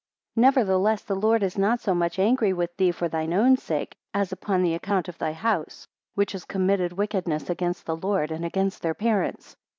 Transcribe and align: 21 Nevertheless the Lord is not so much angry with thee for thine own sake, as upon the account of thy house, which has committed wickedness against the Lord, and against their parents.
21 0.33 0.49
Nevertheless 0.51 1.03
the 1.03 1.15
Lord 1.15 1.43
is 1.43 1.59
not 1.59 1.79
so 1.79 1.93
much 1.93 2.17
angry 2.17 2.53
with 2.53 2.75
thee 2.75 2.89
for 2.89 3.07
thine 3.07 3.33
own 3.35 3.55
sake, 3.55 3.95
as 4.15 4.31
upon 4.31 4.63
the 4.63 4.73
account 4.73 5.07
of 5.07 5.19
thy 5.19 5.31
house, 5.31 5.87
which 6.15 6.31
has 6.31 6.43
committed 6.43 6.91
wickedness 6.93 7.51
against 7.51 7.85
the 7.85 7.95
Lord, 7.95 8.31
and 8.31 8.43
against 8.43 8.81
their 8.81 8.95
parents. 8.95 9.55